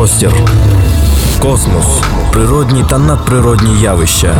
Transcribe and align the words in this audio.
простір, 0.00 0.32
космос, 1.42 1.86
природні 2.32 2.84
та 2.90 2.98
надприродні 2.98 3.80
явища, 3.80 4.34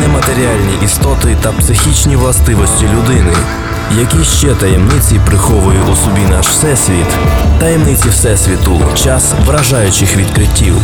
нематеріальні 0.00 0.84
істоти 0.84 1.36
та 1.42 1.52
психічні 1.52 2.16
властивості 2.16 2.84
людини. 2.84 3.32
Які 3.98 4.24
ще 4.24 4.54
таємниці 4.54 5.20
приховує 5.26 5.78
у 5.92 5.96
собі 5.96 6.20
наш 6.30 6.48
всесвіт? 6.48 7.06
Таємниці 7.60 8.08
Всесвіту, 8.08 8.80
час 8.94 9.34
вражаючих 9.46 10.16
відкриттів. 10.16 10.74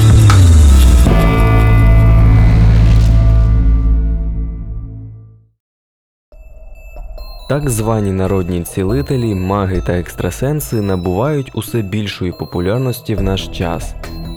Так 7.47 7.71
звані 7.71 8.13
народні 8.13 8.63
цілителі, 8.63 9.35
маги 9.35 9.83
та 9.87 9.93
екстрасенси 9.93 10.81
набувають 10.81 11.51
усе 11.55 11.83
більшої 11.83 12.33
популярності 12.33 13.15
в 13.15 13.23
наш 13.23 13.49
час. 13.49 13.95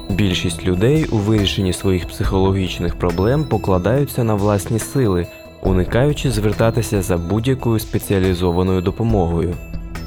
Більшість 0.10 0.66
людей 0.66 1.06
у 1.06 1.18
вирішенні 1.18 1.74
своїх 1.74 2.08
психологічних 2.08 2.96
проблем 2.96 3.44
покладаються 3.44 4.24
на 4.24 4.36
власні 4.36 4.80
сили, 4.80 5.28
уникаючи 5.64 6.32
звертатися 6.32 7.02
за 7.02 7.18
будь-якою 7.18 7.80
спеціалізованою 7.80 8.82
допомогою. 8.82 9.54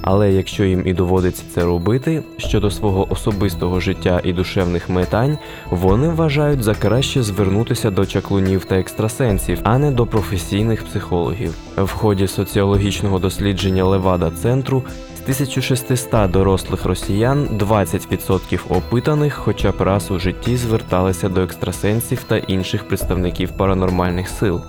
Але 0.02 0.32
якщо 0.32 0.64
їм 0.64 0.82
і 0.86 0.92
доводиться 0.92 1.42
це 1.54 1.64
робити 1.64 2.22
щодо 2.36 2.70
свого 2.70 3.12
особистого 3.12 3.80
життя 3.80 4.20
і 4.24 4.32
душевних 4.32 4.88
метань, 4.88 5.38
вони 5.70 6.08
вважають 6.08 6.62
за 6.62 6.74
краще 6.74 7.22
звернутися 7.22 7.90
до 7.90 8.06
чаклунів 8.06 8.64
та 8.64 8.78
екстрасенсів, 8.78 9.58
а 9.62 9.78
не 9.78 9.90
до 9.90 10.06
професійних 10.06 10.84
психологів. 10.84 11.54
В 11.76 11.92
ході 11.92 12.26
соціологічного 12.26 13.18
дослідження 13.18 13.84
Левада 13.84 14.30
центру 14.30 14.82
з 15.16 15.22
1600 15.22 16.30
дорослих 16.30 16.84
росіян 16.84 17.48
20% 17.52 18.60
опитаних 18.68 19.34
хоча 19.34 19.70
б 19.70 19.80
раз 19.80 20.10
у 20.10 20.18
житті 20.18 20.56
зверталися 20.56 21.28
до 21.28 21.42
екстрасенсів 21.42 22.22
та 22.22 22.36
інших 22.36 22.88
представників 22.88 23.50
паранормальних 23.50 24.28
сил. 24.28 24.60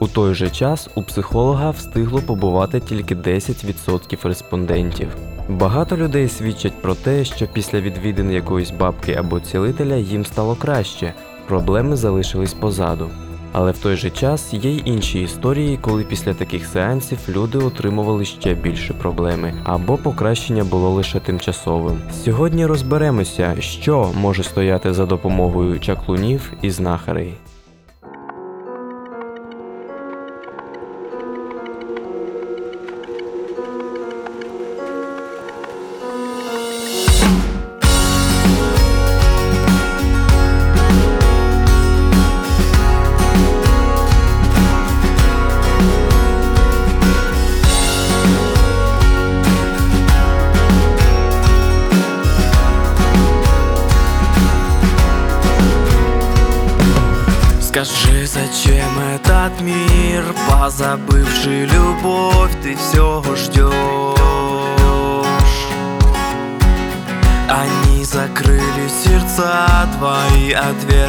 У 0.00 0.06
той 0.06 0.34
же 0.34 0.50
час 0.50 0.88
у 0.94 1.02
психолога 1.02 1.70
встигло 1.70 2.20
побувати 2.20 2.80
тільки 2.80 3.14
10% 3.14 4.28
респондентів. 4.28 5.08
Багато 5.48 5.96
людей 5.96 6.28
свідчать 6.28 6.82
про 6.82 6.94
те, 6.94 7.24
що 7.24 7.46
після 7.46 7.80
відвідин 7.80 8.32
якоїсь 8.32 8.70
бабки 8.70 9.14
або 9.14 9.40
цілителя 9.40 9.96
їм 9.96 10.26
стало 10.26 10.54
краще, 10.54 11.14
проблеми 11.48 11.96
залишились 11.96 12.54
позаду. 12.54 13.10
Але 13.52 13.72
в 13.72 13.78
той 13.78 13.96
же 13.96 14.10
час 14.10 14.54
є 14.54 14.70
й 14.70 14.82
інші 14.84 15.22
історії, 15.22 15.78
коли 15.80 16.04
після 16.04 16.34
таких 16.34 16.66
сеансів 16.66 17.18
люди 17.28 17.58
отримували 17.58 18.24
ще 18.24 18.54
більше 18.54 18.94
проблеми, 18.94 19.54
або 19.64 19.96
покращення 19.96 20.64
було 20.64 20.90
лише 20.90 21.20
тимчасовим. 21.20 21.98
Сьогодні 22.24 22.66
розберемося, 22.66 23.56
що 23.60 24.10
може 24.14 24.42
стояти 24.42 24.94
за 24.94 25.06
допомогою 25.06 25.80
чаклунів 25.80 26.52
і 26.62 26.70
знахарей. 26.70 27.34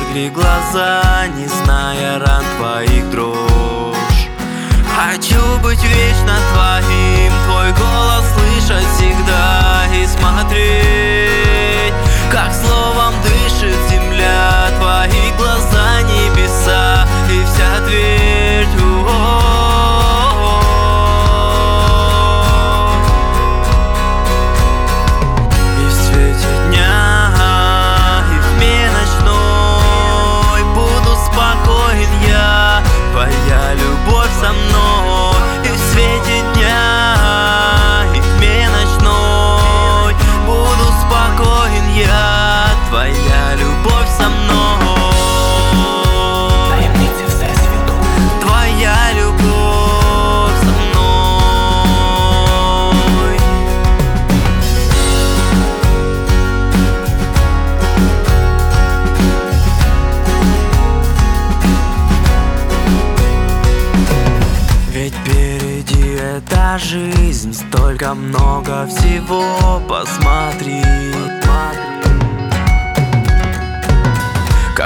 Отвергли 0.08 0.30
глаза, 0.30 1.28
не 1.36 1.48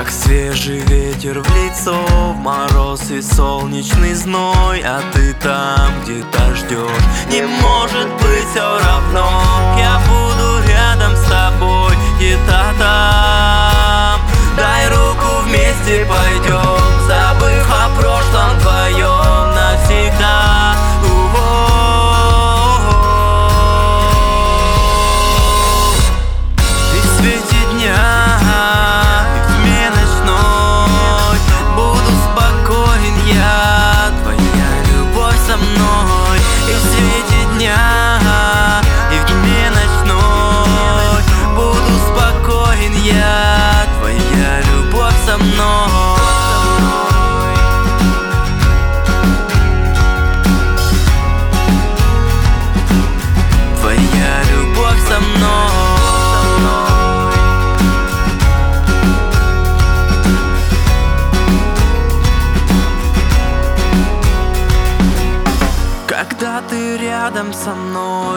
Как 0.01 0.09
свежий 0.09 0.79
ветер 0.79 1.41
в 1.41 1.55
лицо 1.55 1.93
В 2.33 2.35
мороз 2.37 3.11
и 3.11 3.21
солнечный 3.21 4.15
зной 4.15 4.81
А 4.83 4.99
ты 5.13 5.31
там 5.35 6.01
где-то 6.01 6.55
ждешь 6.55 7.05
Не 7.29 7.45
может 7.45 8.07
быть 8.07 8.47
все 8.49 8.79
равно 8.79 9.29
Я 9.77 10.01
буду 10.07 10.67
рядом 10.67 11.15
с 11.15 11.21
тобой 11.29 11.93
Где-то 12.17 12.73
там. 12.79 14.21
Дай 14.57 14.89
руку 14.89 15.43
вместе 15.43 16.03
пойдем 16.09 17.07
Забыв 17.07 17.40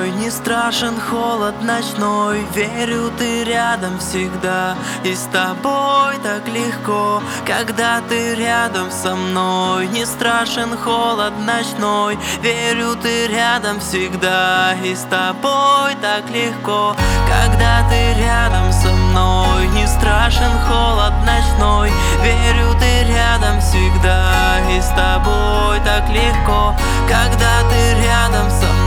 мной 0.05 0.11
Не 0.23 0.31
страшен 0.31 1.01
холод 1.01 1.55
ночной. 1.63 2.45
Верю, 2.55 3.11
ты 3.19 3.45
рядом 3.45 3.99
всегда 3.99 4.75
И 5.03 5.15
с 5.15 5.29
тобой 5.33 6.17
так 6.23 6.47
легко 6.49 7.23
Когда 7.47 8.01
ты 8.09 8.35
рядом 8.35 8.91
со 8.91 9.15
мной. 9.15 9.87
Не 9.89 10.05
страшен 10.05 10.77
холод 10.77 11.33
ночной. 11.47 12.19
Верю, 12.43 12.97
ты 13.03 13.29
рядом 13.29 13.81
всегда 13.81 14.75
И 14.85 14.95
с 14.95 15.03
тобой 15.03 15.95
так 16.03 16.29
легко 16.31 16.95
Когда 17.29 17.89
ты 17.89 18.21
рядом 18.21 18.73
со 18.73 18.91
мной. 18.91 19.69
Не 19.69 19.87
страшен 19.87 20.53
холод 20.69 21.15
ночной. 21.25 21.91
Верю, 22.23 22.75
ты 22.79 23.13
рядом 23.13 23.61
всегда 23.61 24.61
И 24.71 24.81
с 24.81 24.89
тобой 24.89 25.81
так 25.85 26.09
легко 26.11 26.75
Когда 27.09 27.63
ты 27.71 28.03
рядом 28.03 28.51
со 28.51 28.67
мной 28.67 28.84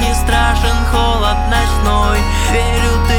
Не 0.00 0.14
страшен 0.14 0.78
холод 0.90 1.38
ночной. 1.48 2.18
Верю, 2.52 2.92
ты 3.08 3.11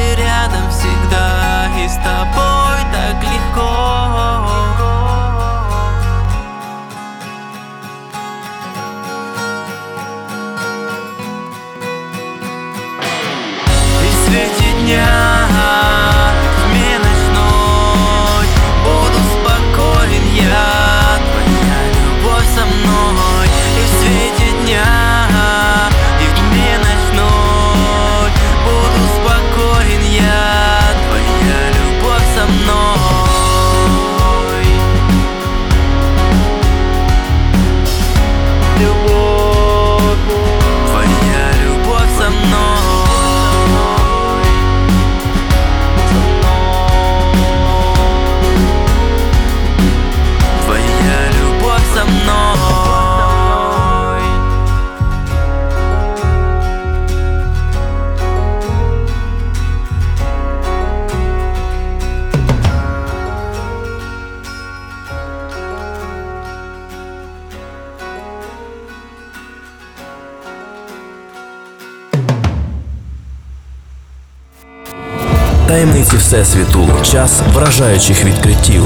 Таємниці 75.74 76.18
Всесвіту. 76.18 76.88
Час 77.04 77.42
вражаючих 77.54 78.26
відкриттів. 78.26 78.84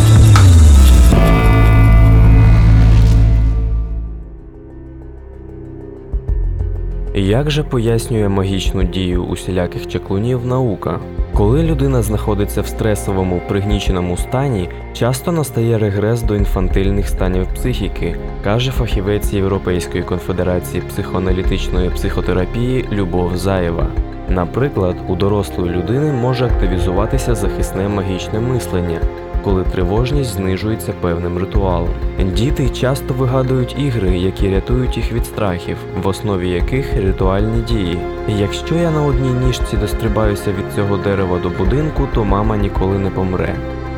Як 7.16 7.52
же 7.52 7.64
пояснює 7.64 8.30
магічну 8.30 8.84
дію 8.84 9.24
усіляких 9.24 9.88
чаклунів 9.88 10.46
наука? 10.46 11.00
Коли 11.34 11.64
людина 11.64 12.02
знаходиться 12.02 12.62
в 12.62 12.68
стресовому 12.68 13.42
пригніченому 13.48 14.18
стані, 14.18 14.70
часто 14.94 15.32
настає 15.32 15.78
регрес 15.78 16.22
до 16.22 16.36
інфантильних 16.36 17.08
станів 17.08 17.48
психіки, 17.56 18.16
каже 18.44 18.72
фахівець 18.72 19.34
Європейської 19.34 20.04
конфедерації 20.04 20.84
психоаналітичної 20.90 21.90
психотерапії 21.90 22.86
Любов 22.92 23.38
Заєва. 23.38 23.88
Наприклад, 24.30 24.96
у 25.08 25.16
дорослої 25.16 25.72
людини 25.72 26.12
може 26.12 26.46
активізуватися 26.46 27.36
захисне 27.36 27.88
магічне 27.88 28.40
мислення, 28.40 29.00
коли 29.44 29.64
тривожність 29.64 30.30
знижується 30.30 30.94
певним 31.02 31.38
ритуалом. 31.38 31.90
Діти 32.36 32.70
часто 32.70 33.14
вигадують 33.14 33.76
ігри, 33.80 34.18
які 34.18 34.50
рятують 34.50 34.98
їх 34.98 35.14
від 35.14 35.26
страхів, 35.26 35.78
в 36.04 36.08
основі 36.08 36.50
яких 36.50 36.96
ритуальні 36.96 37.62
дії. 37.62 38.00
Якщо 38.28 38.76
я 38.76 38.92
на 38.92 39.04
одній 39.04 39.46
ніжці 39.46 39.78
дострибаюся 39.78 40.52
від 40.52 40.74
цього 40.76 40.98
дерева 40.98 41.40
до 41.40 41.50
будинку, 41.50 42.08
то 42.14 42.26
мама 42.26 42.58
ніколи 42.58 43.00
не 43.00 43.10
помре. 43.10 43.56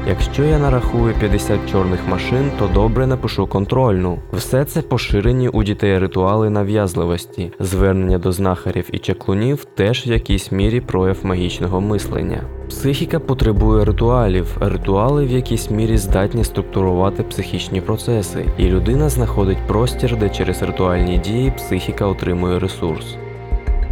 Якщо 0.08 0.44
я 0.44 0.60
нарахую 0.60 1.14
50 1.20 1.72
чорних 1.72 2.08
машин, 2.08 2.52
то 2.60 2.68
добре 2.68 3.08
напишу 3.08 3.48
контрольну. 3.48 4.20
Все 4.34 4.66
це 4.66 4.82
поширені 4.82 5.50
у 5.50 5.64
дітей 5.64 6.00
ритуали 6.00 6.50
нав'язливості. 6.50 7.52
Звернення 7.60 8.18
до 8.18 8.32
знахарів 8.32 8.90
і 8.92 8.98
чаклунів 8.98 9.66
теж 9.66 10.08
в 10.08 10.12
якійсь 10.12 10.52
мірі 10.52 10.82
прояв 10.82 11.18
магічного 11.24 11.82
мислення. 11.82 12.42
Психіка 12.70 13.20
потребує 13.20 13.86
ритуалів, 13.86 14.58
ритуали 14.60 15.26
в 15.26 15.32
якійсь 15.32 15.72
мірі 15.72 15.98
здатні 15.98 16.44
структурувати 16.44 17.24
психічні 17.24 17.82
процеси, 17.82 18.46
і 18.58 18.64
людина 18.64 19.10
знаходить 19.10 19.68
простір, 19.68 20.18
де 20.18 20.30
через 20.30 20.62
ритуальні 20.62 21.18
дії 21.18 21.54
психіка 21.58 22.06
отримує 22.06 22.60
ресурс. 22.60 23.18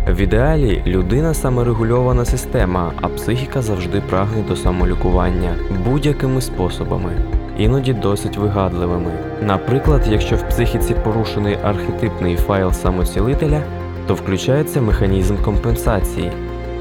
В 0.09 0.18
ідеалі 0.18 0.83
людина 0.88 1.33
саморегульована 1.33 2.25
система, 2.25 2.92
а 3.01 3.07
психіка 3.07 3.62
завжди 3.62 4.01
прагне 4.09 4.44
до 4.48 4.56
самолікування 4.56 5.56
будь-якими 5.86 6.42
способами, 6.42 7.12
іноді 7.57 7.94
досить 7.94 8.38
вигадливими. 8.38 9.12
Наприклад, 9.42 10.01
якщо 10.09 10.36
в 10.36 10.50
психіці 10.50 10.95
порушений 11.04 11.57
архетипний 11.63 12.36
файл 12.36 12.71
самоцілителя, 12.71 13.62
то 14.07 14.13
включається 14.13 14.81
механізм 14.81 15.36
компенсації. 15.38 16.31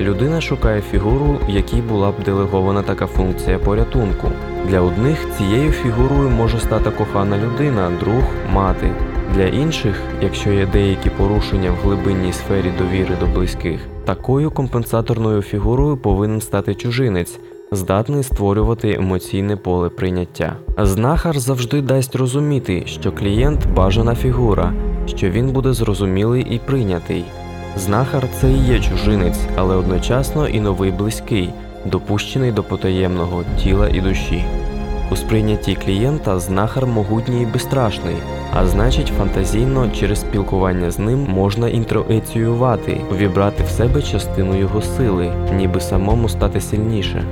Людина 0.00 0.40
шукає 0.40 0.80
фігуру, 0.80 1.38
якій 1.48 1.80
була 1.80 2.10
б 2.10 2.14
делегована 2.24 2.82
така 2.82 3.06
функція 3.06 3.58
порятунку. 3.58 4.28
Для 4.68 4.80
одних 4.80 5.36
цією 5.38 5.72
фігурою 5.72 6.30
може 6.30 6.58
стати 6.60 6.90
кохана 6.90 7.38
людина, 7.38 7.90
друг, 8.00 8.24
мати. 8.52 8.90
Для 9.36 9.46
інших, 9.46 10.02
якщо 10.22 10.50
є 10.52 10.66
деякі 10.66 11.10
порушення 11.10 11.70
в 11.70 11.74
глибинній 11.74 12.32
сфері 12.32 12.72
довіри 12.78 13.16
до 13.20 13.26
близьких, 13.26 13.80
такою 14.04 14.50
компенсаторною 14.50 15.42
фігурою 15.42 15.96
повинен 15.96 16.40
стати 16.40 16.74
чужинець, 16.74 17.38
здатний 17.72 18.22
створювати 18.22 18.92
емоційне 18.92 19.56
поле 19.56 19.88
прийняття. 19.88 20.56
Знахар 20.78 21.38
завжди 21.38 21.82
дасть 21.82 22.14
розуміти, 22.14 22.82
що 22.86 23.12
клієнт 23.12 23.66
бажана 23.66 24.14
фігура, 24.14 24.72
що 25.06 25.30
він 25.30 25.48
буде 25.48 25.72
зрозумілий 25.72 26.46
і 26.50 26.58
прийнятий. 26.58 27.24
Знахар 27.76 28.28
це 28.40 28.52
і 28.52 28.58
є 28.58 28.80
чужинець, 28.80 29.40
але 29.56 29.76
одночасно 29.76 30.48
і 30.48 30.60
новий 30.60 30.90
близький, 30.90 31.50
допущений 31.84 32.52
до 32.52 32.62
потаємного 32.62 33.44
тіла 33.62 33.88
і 33.88 34.00
душі. 34.00 34.44
У 35.10 35.16
сприйнятті 35.16 35.74
клієнта 35.74 36.38
знахар 36.38 36.86
могутній 36.86 37.42
і 37.42 37.46
безстрашний, 37.46 38.16
а 38.54 38.66
значить, 38.66 39.12
фантазійно 39.18 39.90
через 39.90 40.20
спілкування 40.20 40.90
з 40.90 40.98
ним 40.98 41.26
можна 41.28 41.68
інтроеціювати, 41.68 43.00
увібрати 43.10 43.64
в 43.64 43.68
себе 43.68 44.02
частину 44.02 44.58
його 44.58 44.82
сили, 44.82 45.32
ніби 45.54 45.80
самому 45.80 46.28
стати 46.28 46.60
сильніше. 46.60 47.24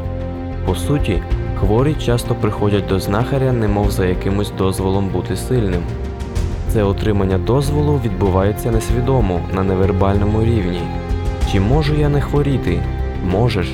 По 0.67 0.75
суті, 0.75 1.23
хворі 1.61 1.95
часто 1.95 2.35
приходять 2.35 2.87
до 2.87 3.01
знахаря, 3.01 3.53
немов 3.53 3.91
за 3.91 4.07
якимось 4.07 4.53
дозволом 4.59 5.09
бути 5.09 5.37
сильним. 5.37 5.83
Це 6.69 6.83
отримання 6.83 7.39
дозволу 7.39 8.01
відбувається 8.05 8.71
несвідомо 8.71 9.41
на 9.53 9.63
невербальному 9.63 10.45
рівні. 10.45 10.81
Чи 11.53 11.61
можу 11.61 11.95
я 11.95 12.09
не 12.09 12.21
хворіти? 12.21 12.81
Можеш. 13.31 13.69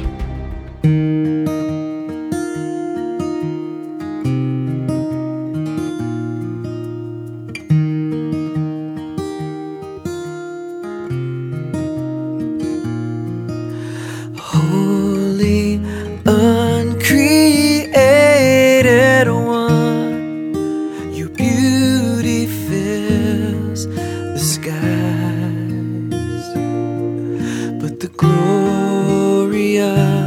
The 28.00 28.08
glory 28.08 29.78
of 29.78 30.19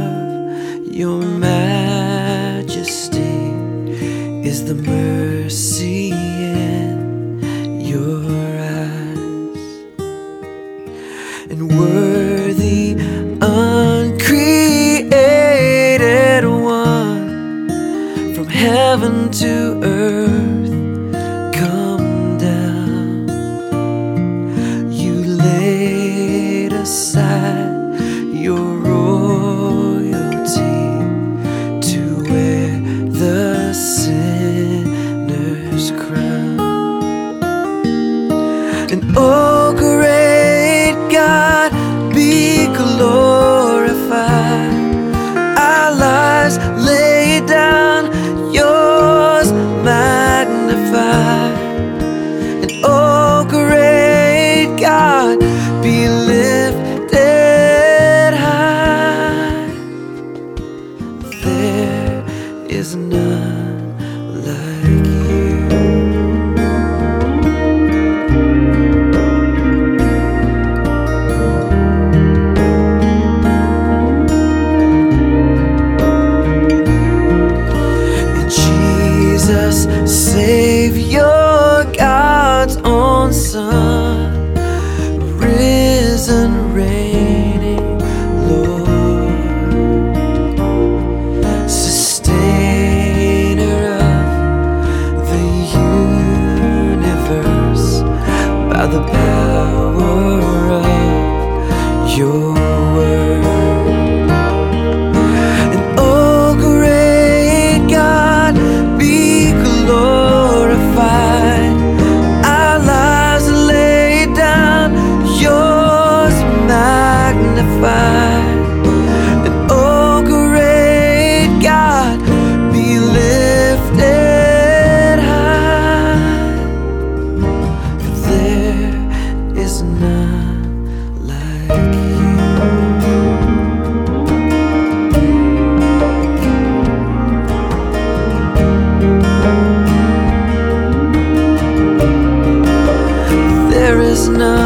snow 144.24 144.63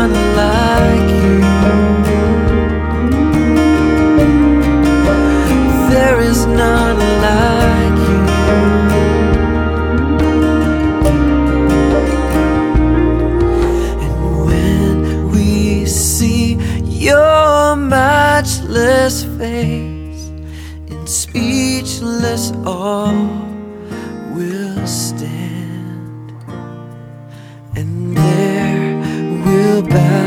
that 29.89 30.18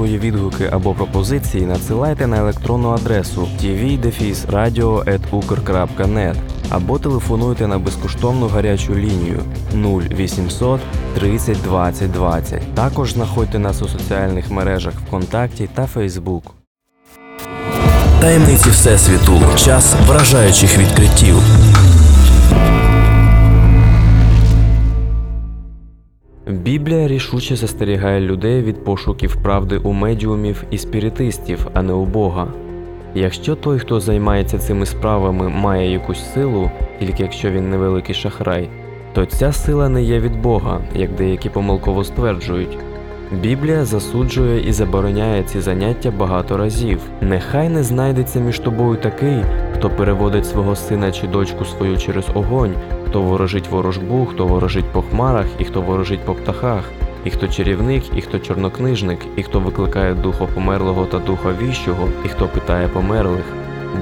свої 0.00 0.18
відгуки 0.18 0.68
або 0.72 0.94
пропозиції 0.94 1.66
надсилайте 1.66 2.26
на 2.26 2.38
електронну 2.38 2.88
адресу 2.88 3.48
tv-radio.ukr.net 3.62 6.34
або 6.70 6.98
телефонуйте 6.98 7.66
на 7.66 7.78
безкоштовну 7.78 8.48
гарячу 8.48 8.94
лінію 8.94 9.42
0800 9.74 10.80
30 11.14 11.62
20 11.62 12.12
20. 12.12 12.74
Також 12.74 13.12
знаходьте 13.12 13.58
нас 13.58 13.82
у 13.82 13.88
соціальних 13.88 14.50
мережах 14.50 14.94
ВКонтакті 15.06 15.68
та 15.74 15.86
Фейсбук. 15.86 16.54
Таємниці 18.20 18.70
Всесвіту. 18.70 19.42
Час 19.56 19.94
вражаючих 20.06 20.78
відкриттів. 20.78 21.36
Біблія 26.50 27.08
рішуче 27.08 27.56
застерігає 27.56 28.20
людей 28.20 28.62
від 28.62 28.84
пошуків 28.84 29.36
правди 29.42 29.76
у 29.76 29.92
медіумів 29.92 30.64
і 30.70 30.78
спіритистів, 30.78 31.66
а 31.74 31.82
не 31.82 31.92
у 31.92 32.04
Бога. 32.04 32.46
Якщо 33.14 33.54
той, 33.54 33.78
хто 33.78 34.00
займається 34.00 34.58
цими 34.58 34.86
справами, 34.86 35.48
має 35.48 35.92
якусь 35.92 36.32
силу, 36.34 36.70
тільки 36.98 37.22
якщо 37.22 37.50
він 37.50 37.70
невеликий 37.70 38.14
шахрай, 38.14 38.68
то 39.12 39.26
ця 39.26 39.52
сила 39.52 39.88
не 39.88 40.02
є 40.02 40.20
від 40.20 40.42
Бога, 40.42 40.80
як 40.94 41.14
деякі 41.14 41.48
помилково 41.48 42.04
стверджують. 42.04 42.78
Біблія 43.32 43.84
засуджує 43.84 44.68
і 44.68 44.72
забороняє 44.72 45.42
ці 45.42 45.60
заняття 45.60 46.10
багато 46.10 46.56
разів. 46.56 47.00
Нехай 47.20 47.68
не 47.68 47.82
знайдеться 47.82 48.40
між 48.40 48.58
тобою 48.58 48.96
такий, 48.96 49.44
хто 49.74 49.90
переводить 49.90 50.46
свого 50.46 50.76
сина 50.76 51.12
чи 51.12 51.26
дочку 51.26 51.64
свою 51.64 51.98
через 51.98 52.24
огонь, 52.34 52.74
хто 53.10 53.22
ворожить 53.22 53.68
ворожбу, 53.68 54.26
хто 54.26 54.46
ворожить 54.46 54.92
по 54.92 55.02
хмарах, 55.02 55.46
і 55.58 55.64
хто 55.64 55.80
ворожить 55.80 56.24
по 56.24 56.34
птахах, 56.34 56.84
і 57.24 57.30
хто 57.30 57.48
чарівник, 57.48 58.02
і 58.16 58.20
хто 58.20 58.38
чорнокнижник, 58.38 59.18
і 59.36 59.42
хто 59.42 59.60
викликає 59.60 60.14
духа 60.14 60.46
померлого 60.46 61.04
та 61.06 61.18
духа 61.18 61.54
віщого, 61.62 62.08
і 62.24 62.28
хто 62.28 62.46
питає 62.46 62.88
померлих. 62.88 63.44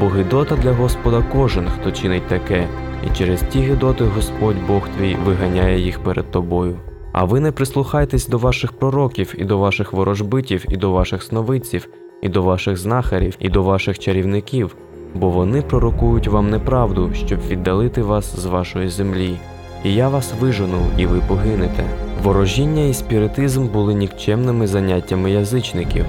Бо 0.01 0.09
гидота 0.09 0.57
для 0.57 0.73
Господа 0.73 1.25
кожен, 1.33 1.69
хто 1.69 1.93
чинить 1.93 2.27
таке, 2.27 2.69
і 3.07 3.17
через 3.17 3.43
ті 3.43 3.61
гидоти 3.61 4.05
Господь 4.05 4.67
Бог 4.67 4.83
твій 4.89 5.17
виганяє 5.25 5.81
їх 5.81 5.99
перед 5.99 6.31
тобою. 6.31 6.77
А 7.13 7.25
ви 7.25 7.41
не 7.41 7.53
прислухайтесь 7.53 8.29
до 8.29 8.39
ваших 8.39 8.73
пророків, 8.73 9.35
і 9.39 9.45
до 9.45 9.59
ваших 9.59 9.93
ворожбитів, 9.93 10.65
і 10.69 10.77
до 10.77 10.91
ваших 10.91 11.23
сновидців, 11.23 11.89
і 12.23 12.29
до 12.29 12.43
ваших 12.43 12.77
знахарів, 12.77 13.37
і 13.39 13.49
до 13.49 13.63
ваших 13.63 13.99
чарівників, 13.99 14.77
бо 15.15 15.31
вони 15.31 15.63
пророкують 15.63 16.29
вам 16.29 16.51
неправду, 16.51 17.11
щоб 17.15 17.39
віддалити 17.49 18.03
вас 18.03 18.37
з 18.41 18.45
вашої 18.45 18.89
землі. 18.89 19.37
І 19.85 19.95
я 19.95 20.09
вас 20.09 20.33
вижену, 20.41 20.79
і 20.99 21.07
ви 21.07 21.21
погинете. 21.29 21.85
Ворожіння 22.23 22.85
і 22.85 22.95
спіритизм 22.95 23.67
були 23.67 23.95
нікчемними 23.95 24.67
заняттями 24.67 25.31
язичників. 25.31 26.05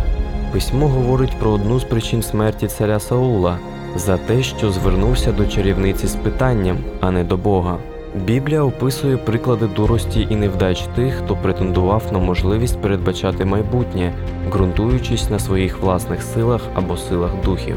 Письмо 0.53 0.87
говорить 0.87 1.35
про 1.39 1.51
одну 1.51 1.79
з 1.79 1.83
причин 1.83 2.21
смерті 2.21 2.67
царя 2.67 2.99
Саула 2.99 3.57
за 3.95 4.17
те, 4.17 4.43
що 4.43 4.71
звернувся 4.71 5.31
до 5.31 5.45
чарівниці 5.45 6.07
з 6.07 6.15
питанням, 6.15 6.77
а 6.99 7.11
не 7.11 7.23
до 7.23 7.37
Бога. 7.37 7.77
Біблія 8.15 8.63
описує 8.63 9.17
приклади 9.17 9.67
дурості 9.75 10.27
і 10.29 10.35
невдач 10.35 10.81
тих, 10.95 11.13
хто 11.13 11.35
претендував 11.35 12.03
на 12.11 12.19
можливість 12.19 12.81
передбачати 12.81 13.45
майбутнє, 13.45 14.13
ґрунтуючись 14.51 15.29
на 15.29 15.39
своїх 15.39 15.81
власних 15.81 16.23
силах 16.23 16.61
або 16.75 16.97
силах 16.97 17.31
духів. 17.45 17.75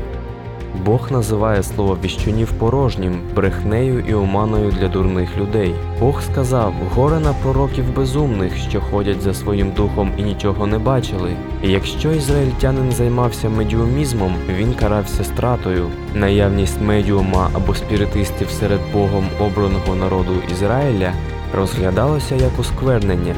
Бог 0.84 1.12
називає 1.12 1.62
слово 1.62 1.98
віщунів 2.04 2.52
порожнім, 2.52 3.20
брехнею 3.34 4.04
і 4.08 4.14
оманою 4.14 4.72
для 4.80 4.88
дурних 4.88 5.36
людей. 5.36 5.74
Бог 6.00 6.22
сказав: 6.22 6.74
горе 6.94 7.20
на 7.20 7.32
пророків 7.32 7.96
безумних, 7.96 8.56
що 8.56 8.80
ходять 8.80 9.22
за 9.22 9.34
своїм 9.34 9.70
духом 9.70 10.10
і 10.18 10.22
нічого 10.22 10.66
не 10.66 10.78
бачили. 10.78 11.30
І 11.62 11.70
якщо 11.70 12.12
ізраїльтянин 12.12 12.92
займався 12.92 13.48
медіумізмом, 13.48 14.34
він 14.58 14.74
карався 14.74 15.24
стратою. 15.24 15.86
Наявність 16.14 16.80
медіума 16.80 17.50
або 17.54 17.74
спіритистів 17.74 18.50
серед 18.50 18.80
Богом 18.92 19.24
обраного 19.40 19.94
народу 19.94 20.32
Ізраїля 20.52 21.12
розглядалося 21.54 22.34
як 22.34 22.58
осквернення, 22.60 23.34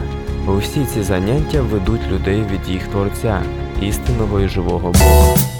бо 0.47 0.57
всі 0.57 0.85
ці 0.85 1.03
заняття 1.03 1.63
ведуть 1.63 2.09
людей 2.13 2.43
від 2.53 2.69
їх 2.69 2.89
творця, 2.89 3.43
істинного 3.81 4.41
і 4.41 4.49
живого 4.49 4.93
Бога. 4.93 5.54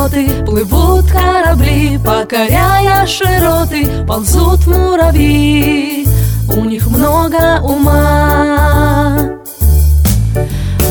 Самолеты, 0.00 0.44
плывут 0.44 1.10
корабли, 1.10 1.98
покоряя 1.98 3.06
широты, 3.06 3.86
ползут 4.06 4.66
муравьи, 4.66 6.06
у 6.48 6.64
них 6.64 6.86
много 6.88 7.60
ума. 7.62 9.30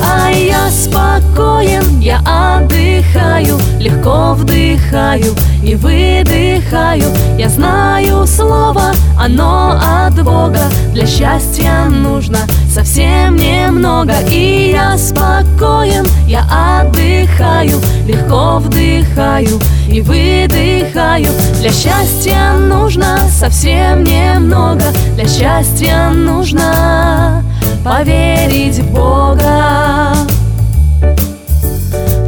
А 0.02 0.32
я 0.32 0.70
спокоен, 0.70 2.00
я 2.00 2.20
отдыхаю, 2.20 3.60
легко 3.80 4.34
вдыхаю 4.34 5.36
и 5.64 5.76
выдыхаю. 5.76 7.04
Я 7.38 7.50
знаю 7.50 8.26
слово, 8.26 8.94
оно 9.20 9.80
от 10.06 10.24
Бога. 10.24 10.62
Для 10.94 11.06
счастья 11.06 11.86
нужно 11.90 12.40
совсем 12.80 13.36
немного. 13.36 14.14
И 14.30 14.72
я 14.72 14.98
спокоен, 14.98 16.08
я 16.26 16.44
отдыхаю, 16.80 17.78
легко 18.06 18.60
вдыхаю 18.60 19.60
и 19.90 20.00
выдыхаю. 20.00 21.28
Для 21.60 21.72
счастья 21.72 22.54
нужно 22.54 23.18
совсем 23.30 24.04
немного. 24.06 24.84
Для 25.16 25.28
счастья 25.28 26.10
нужно 26.10 27.44
поверить 27.84 28.80
в 28.80 28.94
Бога. 28.94 30.14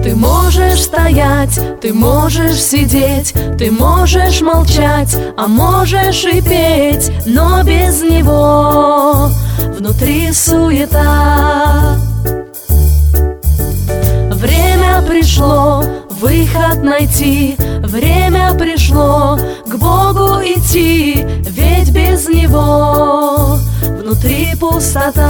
Ты 0.03 0.15
можешь 0.15 0.81
стоять, 0.81 1.79
ты 1.79 1.93
можешь 1.93 2.61
сидеть, 2.61 3.33
ты 3.57 3.71
можешь 3.71 4.41
молчать, 4.41 5.15
а 5.37 5.47
можешь 5.47 6.25
и 6.25 6.41
петь, 6.41 7.09
но 7.25 7.63
без 7.63 8.01
него 8.01 9.31
внутри 9.81 10.31
суета. 10.31 11.97
Время 14.29 15.01
пришло 15.01 15.83
выход 16.21 16.83
найти 16.83 17.55
Время 17.79 18.53
пришло 18.53 19.39
к 19.65 19.75
Богу 19.75 20.39
идти 20.43 21.25
Ведь 21.49 21.89
без 21.91 22.27
Него 22.29 23.57
внутри 23.81 24.55
пустота 24.59 25.21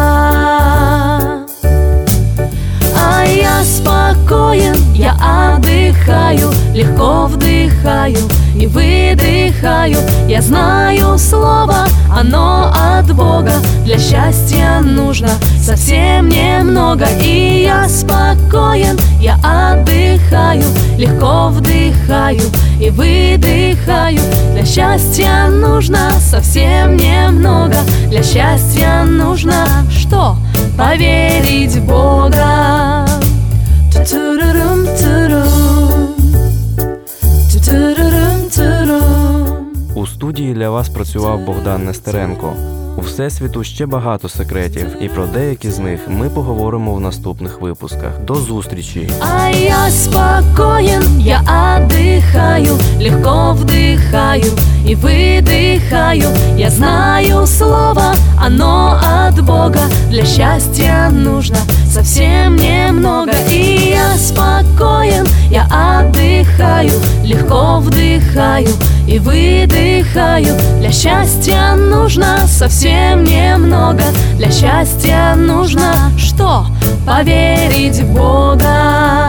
а 3.03 3.23
я 3.25 3.63
спокоен, 3.63 4.75
я 4.93 5.13
отдыхаю, 5.55 6.51
легко 6.73 7.25
вдыхаю 7.25 8.19
и 8.59 8.67
выдыхаю. 8.67 9.97
Я 10.27 10.41
знаю 10.41 11.17
слово, 11.17 11.87
оно 12.13 12.71
от 12.73 13.13
Бога. 13.13 13.53
Для 13.85 13.97
счастья 13.97 14.79
нужно 14.81 15.29
совсем 15.59 16.29
немного. 16.29 17.05
И 17.21 17.63
я 17.63 17.87
спокоен, 17.87 18.97
я 19.19 19.35
отдыхаю, 19.43 20.63
легко 20.97 21.49
вдыхаю 21.49 22.41
и 22.79 22.89
выдыхаю. 22.89 24.19
Для 24.53 24.65
счастья 24.65 25.47
нужно 25.49 26.11
совсем 26.19 26.97
немного. 26.97 27.77
Для 28.09 28.23
счастья 28.23 29.03
нужно 29.03 29.65
что? 29.89 30.35
Поверить 30.77 31.75
в 31.75 31.85
Бога. 31.85 33.05
Ту-турурум-турум. 33.93 35.50
студії 40.30 40.54
для 40.54 40.70
вас 40.70 40.88
працював 40.88 41.40
Богдан 41.40 41.84
Нестеренко. 41.84 42.52
У 42.98 43.00
всесвіту 43.00 43.64
ще 43.64 43.86
багато 43.86 44.28
секретів, 44.28 44.86
і 45.02 45.08
про 45.08 45.26
деякі 45.26 45.70
з 45.70 45.78
них 45.78 46.00
ми 46.08 46.28
поговоримо 46.28 46.94
в 46.94 47.00
наступних 47.00 47.60
випусках. 47.60 48.24
До 48.24 48.34
зустрічі! 48.34 49.10
А 49.20 49.48
я 49.50 49.90
спокоен, 49.90 51.20
я 51.20 51.40
отдыхаю, 51.40 52.78
легко 53.00 53.54
вдыхаю 53.54 54.52
и 54.88 54.94
выдыхаю. 54.94 56.28
Я 56.56 56.70
знаю 56.70 57.46
слово, 57.46 58.14
оно 58.46 59.00
от 59.28 59.40
Бога. 59.40 59.88
Для 60.10 60.24
счастья 60.24 61.10
нужно 61.10 61.58
Совсем 61.91 62.55
немного. 62.55 63.33
И 63.49 63.91
я 63.93 64.15
спокоен, 64.17 65.25
я 65.49 65.65
отдыхаю, 65.65 66.91
легко 67.23 67.79
вдыхаю 67.79 68.69
и 69.07 69.19
выдыхаю. 69.19 70.57
Для 70.79 70.91
счастья 70.91 71.75
нужно 71.75 72.47
совсем 72.47 73.23
немного. 73.25 74.03
Для 74.37 74.49
счастья 74.49 75.35
нужно 75.35 75.93
что? 76.17 76.65
Поверить 77.05 77.99
в 77.99 78.13
Бога. 78.13 79.20